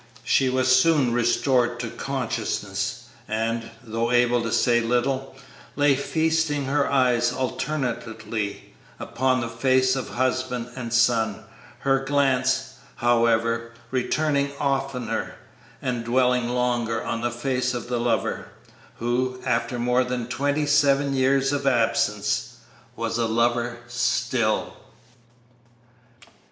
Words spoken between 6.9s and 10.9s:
eyes alternately upon the face of husband